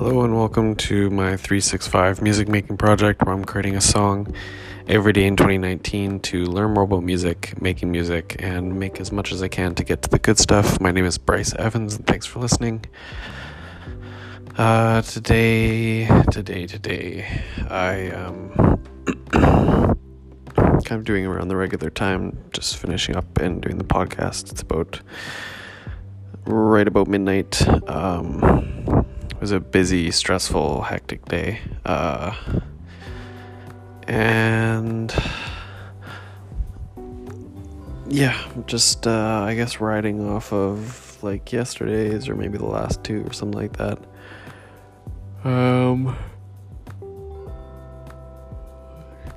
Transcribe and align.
Hello 0.00 0.24
and 0.24 0.34
welcome 0.34 0.76
to 0.76 1.10
my 1.10 1.36
365 1.36 2.22
music 2.22 2.48
making 2.48 2.78
project 2.78 3.22
where 3.22 3.34
I'm 3.34 3.44
creating 3.44 3.76
a 3.76 3.82
song 3.82 4.34
every 4.88 5.12
day 5.12 5.26
in 5.26 5.36
2019 5.36 6.20
to 6.20 6.46
learn 6.46 6.72
more 6.72 6.84
about 6.84 7.02
music, 7.02 7.60
making 7.60 7.90
music, 7.90 8.36
and 8.38 8.80
make 8.80 8.98
as 8.98 9.12
much 9.12 9.30
as 9.30 9.42
I 9.42 9.48
can 9.48 9.74
to 9.74 9.84
get 9.84 10.00
to 10.00 10.08
the 10.08 10.18
good 10.18 10.38
stuff. 10.38 10.80
My 10.80 10.90
name 10.90 11.04
is 11.04 11.18
Bryce 11.18 11.54
Evans 11.54 11.96
and 11.96 12.06
thanks 12.06 12.24
for 12.24 12.38
listening. 12.38 12.86
Uh, 14.56 15.02
today, 15.02 16.06
today, 16.32 16.66
today, 16.66 17.42
I 17.68 17.92
am 17.92 18.80
kind 19.34 20.92
of 20.92 21.04
doing 21.04 21.26
around 21.26 21.48
the 21.48 21.56
regular 21.56 21.90
time, 21.90 22.38
just 22.54 22.78
finishing 22.78 23.16
up 23.16 23.36
and 23.36 23.60
doing 23.60 23.76
the 23.76 23.84
podcast. 23.84 24.50
It's 24.50 24.62
about 24.62 25.02
right 26.46 26.88
about 26.88 27.06
midnight. 27.06 27.60
Um, 27.86 28.79
was 29.40 29.52
a 29.52 29.60
busy, 29.60 30.10
stressful, 30.10 30.82
hectic 30.82 31.24
day. 31.24 31.60
Uh, 31.84 32.34
and 34.06 35.14
yeah, 38.08 38.36
just 38.66 39.06
uh, 39.06 39.44
I 39.46 39.54
guess 39.54 39.80
riding 39.80 40.28
off 40.28 40.52
of 40.52 41.22
like 41.22 41.52
yesterday's 41.52 42.28
or 42.28 42.34
maybe 42.34 42.58
the 42.58 42.66
last 42.66 43.02
two 43.02 43.24
or 43.24 43.32
something 43.32 43.58
like 43.58 43.76
that. 43.76 43.98
Um, 45.44 46.16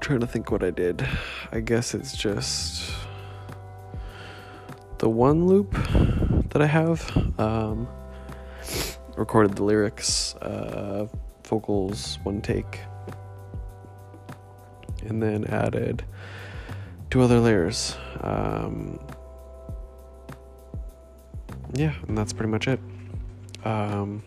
trying 0.00 0.20
to 0.20 0.26
think 0.26 0.50
what 0.50 0.64
I 0.64 0.70
did. 0.70 1.06
I 1.52 1.60
guess 1.60 1.94
it's 1.94 2.16
just 2.16 2.92
the 4.98 5.08
one 5.08 5.46
loop 5.46 5.72
that 6.50 6.60
I 6.60 6.66
have. 6.66 7.08
Um, 7.38 7.86
recorded 9.16 9.56
the 9.56 9.64
lyrics, 9.64 10.34
uh, 10.36 11.06
vocals, 11.44 12.18
one 12.22 12.40
take, 12.40 12.80
and 15.06 15.22
then 15.22 15.44
added 15.46 16.04
two 17.10 17.20
other 17.20 17.40
layers. 17.40 17.96
Um, 18.20 18.98
yeah, 21.74 21.94
and 22.06 22.16
that's 22.16 22.32
pretty 22.32 22.50
much 22.50 22.68
it. 22.68 22.80
Um, 23.64 24.22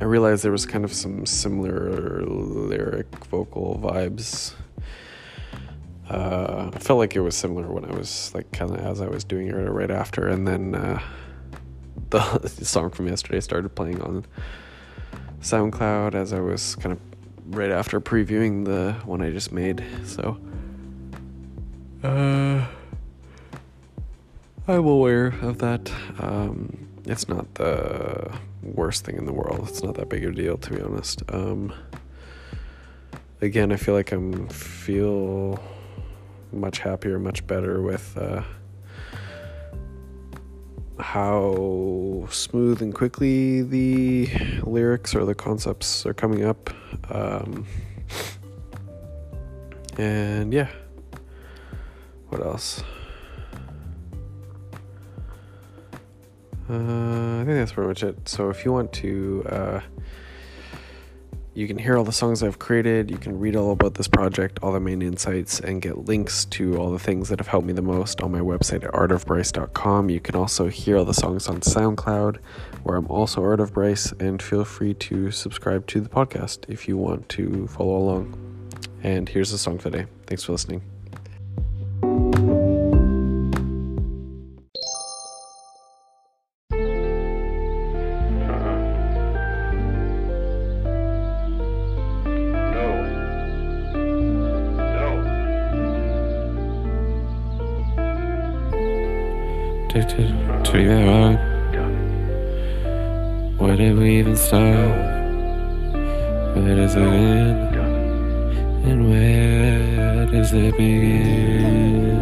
I 0.00 0.04
realized 0.04 0.44
there 0.44 0.52
was 0.52 0.66
kind 0.66 0.84
of 0.84 0.92
some 0.92 1.24
similar 1.24 2.22
lyric 2.22 3.24
vocal 3.26 3.80
vibes. 3.82 4.54
Uh, 6.08 6.70
felt 6.72 6.98
like 6.98 7.16
it 7.16 7.20
was 7.20 7.34
similar 7.34 7.66
when 7.66 7.84
I 7.84 7.92
was 7.92 8.32
like 8.34 8.52
kind 8.52 8.70
of 8.70 8.78
as 8.78 9.00
I 9.00 9.08
was 9.08 9.24
doing 9.24 9.48
it 9.48 9.52
right 9.52 9.90
after, 9.90 10.28
and 10.28 10.46
then 10.46 10.74
uh, 10.74 11.00
the 12.10 12.48
song 12.48 12.90
from 12.90 13.08
yesterday 13.08 13.40
started 13.40 13.74
playing 13.74 14.00
on 14.02 14.26
SoundCloud 15.40 16.14
as 16.14 16.32
I 16.32 16.40
was 16.40 16.74
kind 16.76 16.92
of 16.92 17.00
right 17.56 17.70
after 17.70 18.00
previewing 18.00 18.64
the 18.64 18.94
one 19.04 19.22
I 19.22 19.30
just 19.30 19.52
made. 19.52 19.84
So, 20.04 20.38
uh, 22.02 22.66
I'm 24.68 24.86
aware 24.86 25.26
of 25.42 25.58
that. 25.58 25.92
Um, 26.18 26.88
it's 27.04 27.28
not 27.28 27.54
the 27.54 28.32
worst 28.62 29.04
thing 29.04 29.16
in 29.16 29.26
the 29.26 29.32
world. 29.32 29.68
It's 29.68 29.82
not 29.82 29.94
that 29.94 30.08
big 30.08 30.24
of 30.24 30.32
a 30.32 30.34
deal, 30.34 30.56
to 30.58 30.70
be 30.70 30.82
honest. 30.82 31.22
Um, 31.28 31.72
again, 33.40 33.70
I 33.70 33.76
feel 33.76 33.94
like 33.94 34.10
I'm 34.10 34.48
feel 34.48 35.62
much 36.52 36.80
happier, 36.80 37.18
much 37.18 37.46
better 37.46 37.80
with. 37.80 38.16
Uh, 38.16 38.42
how 40.98 42.26
smooth 42.30 42.82
and 42.82 42.94
quickly 42.94 43.62
the 43.62 44.28
lyrics 44.62 45.14
or 45.14 45.24
the 45.24 45.34
concepts 45.34 46.06
are 46.06 46.14
coming 46.14 46.44
up. 46.44 46.70
Um, 47.10 47.66
and 49.98 50.52
yeah, 50.52 50.68
what 52.28 52.40
else? 52.40 52.82
Uh, 56.68 57.40
I 57.40 57.44
think 57.44 57.58
that's 57.58 57.72
pretty 57.72 57.88
much 57.88 58.02
it. 58.02 58.28
So 58.28 58.50
if 58.50 58.64
you 58.64 58.72
want 58.72 58.92
to 58.94 59.46
uh, 59.48 59.80
you 61.56 61.66
can 61.66 61.78
hear 61.78 61.96
all 61.96 62.04
the 62.04 62.12
songs 62.12 62.42
I've 62.42 62.58
created, 62.58 63.10
you 63.10 63.16
can 63.16 63.40
read 63.40 63.56
all 63.56 63.72
about 63.72 63.94
this 63.94 64.08
project, 64.08 64.58
all 64.62 64.72
the 64.72 64.80
main 64.80 65.00
insights, 65.00 65.58
and 65.58 65.80
get 65.80 66.04
links 66.04 66.44
to 66.44 66.76
all 66.76 66.90
the 66.90 66.98
things 66.98 67.30
that 67.30 67.38
have 67.38 67.48
helped 67.48 67.66
me 67.66 67.72
the 67.72 67.80
most 67.80 68.20
on 68.20 68.30
my 68.30 68.40
website 68.40 68.84
at 68.84 68.92
artofbryce.com. 68.92 70.10
You 70.10 70.20
can 70.20 70.36
also 70.36 70.68
hear 70.68 70.98
all 70.98 71.06
the 71.06 71.14
songs 71.14 71.48
on 71.48 71.60
SoundCloud, 71.60 72.40
where 72.82 72.98
I'm 72.98 73.06
also 73.06 73.42
Art 73.42 73.60
of 73.60 73.72
Bryce, 73.72 74.12
and 74.20 74.42
feel 74.42 74.66
free 74.66 74.92
to 74.94 75.30
subscribe 75.30 75.86
to 75.86 76.02
the 76.02 76.10
podcast 76.10 76.68
if 76.68 76.86
you 76.88 76.98
want 76.98 77.26
to 77.30 77.66
follow 77.68 77.96
along. 77.96 78.70
And 79.02 79.26
here's 79.26 79.50
the 79.50 79.58
song 79.58 79.78
for 79.78 79.90
today. 79.90 80.06
Thanks 80.26 80.44
for 80.44 80.52
listening. 80.52 80.95
Addicted 99.88 100.64
to 100.64 100.82
your 100.82 101.08
art. 101.08 101.38
Where 103.58 103.76
did 103.76 103.96
we 103.96 104.18
even 104.18 104.36
start? 104.36 104.90
Where 106.54 106.76
does 106.76 106.94
it 106.96 107.02
end? 107.02 107.76
And 108.86 109.08
where 109.10 110.26
does 110.26 110.52
it 110.52 110.76
begin? 110.76 112.16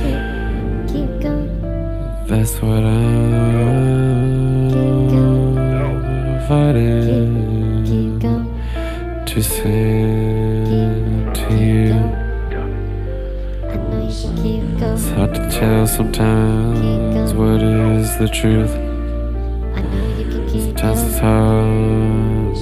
Keep, 0.00 0.20
keep 0.92 1.20
going. 1.20 1.50
That's 2.26 2.54
what 2.62 2.84
I'm 2.84 3.10
fighting 6.48 8.20
to 9.26 9.42
say 9.42 9.64
to 11.34 11.54
you. 11.56 12.23
It's 14.16 15.08
hard 15.10 15.34
to 15.34 15.50
tell 15.50 15.88
sometimes 15.88 17.34
what 17.34 17.60
is 17.60 18.16
the 18.16 18.28
truth. 18.28 18.70
I 19.74 19.82
know 19.82 20.06
you 20.16 20.24
can 20.30 20.46
keep 20.48 20.62
Sometimes 20.78 21.02
it's 21.02 21.18
hard 21.18 22.54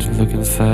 to 0.00 0.08
look 0.12 0.30
inside 0.30 0.64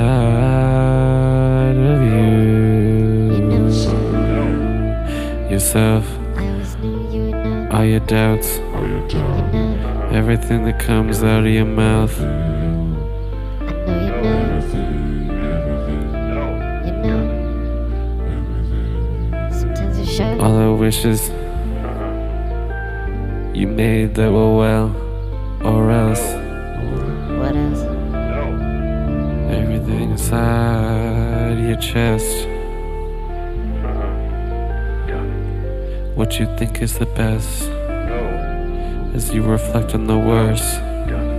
of 1.75 2.01
You 2.01 3.41
never 3.41 3.67
you. 3.67 3.73
should. 3.73 5.51
Yourself, 5.51 6.05
I 6.37 6.47
always 6.47 6.73
knew 6.77 6.97
you 7.11 7.23
would 7.23 7.43
know. 7.43 7.69
all 7.73 7.85
your 7.85 7.99
doubts, 8.07 8.59
everything 10.15 10.63
that 10.63 10.79
comes 10.79 11.21
out 11.23 11.43
of 11.45 11.51
your 11.51 11.65
mouth. 11.65 12.17
Wishes 20.81 21.29
you 23.55 23.67
made 23.67 24.15
that 24.15 24.31
were 24.31 24.57
well, 24.57 24.87
or 25.63 25.91
else 25.91 26.23
What 27.39 27.55
else? 27.55 27.81
everything 29.59 30.09
inside 30.09 31.59
your 31.67 31.75
chest. 31.75 32.47
What 36.15 36.39
you 36.39 36.47
think 36.57 36.81
is 36.81 36.97
the 36.97 37.05
best 37.05 37.69
as 39.15 39.31
you 39.35 39.43
reflect 39.43 39.93
on 39.93 40.07
the 40.07 40.17
worst, 40.17 40.81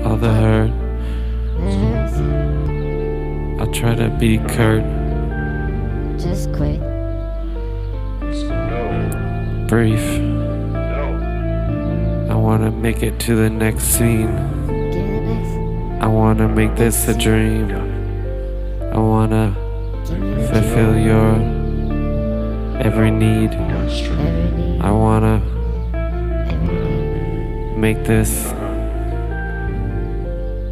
all 0.06 0.16
the 0.16 0.32
hurt. 0.42 0.72
I'll 3.60 3.72
try 3.72 3.96
to 3.96 4.08
be 4.20 4.38
curt, 4.54 4.84
Just 6.16 6.52
quit. 6.52 6.91
Brief. 9.72 10.06
I 12.30 12.34
wanna 12.34 12.70
make 12.70 13.02
it 13.02 13.18
to 13.20 13.34
the 13.34 13.48
next 13.48 13.84
scene. 13.84 14.28
I 15.98 16.06
wanna 16.06 16.46
make 16.46 16.76
this 16.76 17.08
a 17.08 17.14
dream. 17.14 17.70
I 18.92 18.98
wanna 18.98 19.56
fulfill 20.50 20.98
your 20.98 21.32
every 22.86 23.10
need. 23.10 23.54
I 24.88 24.90
wanna 24.90 25.40
make 27.78 28.04
this 28.04 28.52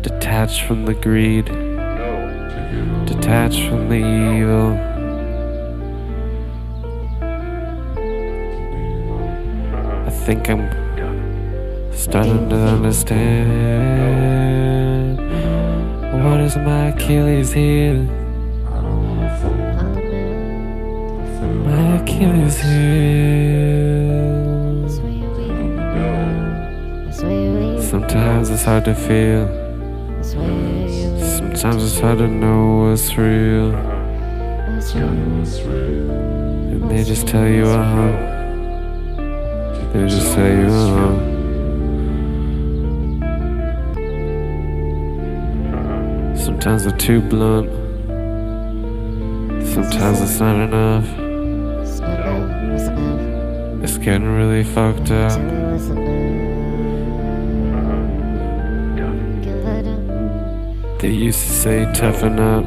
detached 0.03 0.65
from 0.67 0.85
the 0.85 0.93
greed, 0.93 1.47
detached 3.07 3.63
from 3.67 3.89
the 3.89 4.03
evil. 4.37 4.90
Think 10.27 10.51
I'm 10.51 10.69
starting 11.93 12.49
to 12.51 12.57
understand 12.57 13.21
what 16.23 16.41
is 16.41 16.57
my 16.57 16.89
Achilles 16.89 17.53
heel. 17.53 18.03
My 21.65 21.97
Achilles 22.03 22.61
heel. 22.61 23.71
Sometimes 27.81 28.51
it's 28.51 28.65
hard 28.65 28.85
to 28.85 28.95
feel. 28.95 29.49
Sometimes 30.23 31.83
it's 31.83 31.99
hard 31.99 32.19
to 32.19 32.29
know 32.29 32.91
what's 32.91 33.17
real. 33.17 33.75
And 36.73 36.91
they 36.91 37.05
just 37.05 37.27
tell 37.27 37.47
you, 37.47 37.65
uh 37.67 37.83
huh. 37.83 38.40
They 39.93 40.07
just 40.07 40.33
say 40.33 40.57
you, 40.61 40.69
uh 40.69 40.89
huh. 40.95 41.15
Sometimes 46.37 46.85
they're 46.85 46.97
too 46.97 47.21
blunt. 47.21 47.69
Sometimes 49.67 50.21
it's 50.21 50.39
not 50.39 50.57
enough. 50.57 51.07
It's 53.83 53.99
getting 53.99 54.29
really 54.29 54.63
fucked 54.63 55.11
up. 55.11 55.41
They 61.01 61.11
used 61.11 61.41
to 61.41 61.53
say 61.53 61.93
toughen 61.95 62.39
up. 62.39 62.65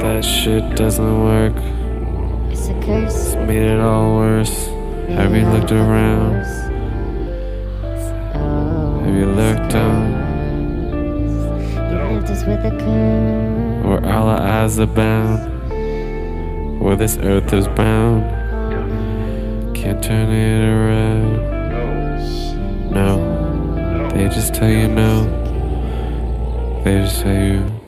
That 0.00 0.22
shit 0.24 0.76
doesn't 0.76 1.24
work. 1.24 1.56
It's 2.52 2.68
a 2.68 2.74
curse. 2.84 3.28
It's 3.28 3.36
made 3.36 3.62
it 3.62 3.80
all 3.80 4.16
worse. 4.16 4.73
Have 5.08 5.34
you 5.34 5.46
looked 5.46 5.70
around? 5.72 6.44
Have 9.04 9.14
you 9.14 9.26
looked 9.26 9.70
down? 9.70 10.12
You 11.90 11.98
left 12.14 12.30
us 12.30 12.44
with 12.44 12.64
a 12.64 12.70
curve. 12.70 13.84
Where 13.84 14.04
all 14.12 14.28
our 14.28 14.40
eyes 14.40 14.78
are 14.78 14.86
bound? 14.86 15.40
Where 16.80 16.96
this 16.96 17.16
earth 17.18 17.52
is 17.52 17.68
bound? 17.68 18.24
Can't 19.76 20.02
turn 20.02 20.30
it 20.30 20.64
around. 20.68 21.36
No, 22.90 24.08
they 24.14 24.28
just 24.28 24.54
tell 24.54 24.70
you 24.70 24.88
no. 24.88 25.26
They 26.82 27.00
just 27.02 27.20
tell 27.20 27.34
you 27.34 27.83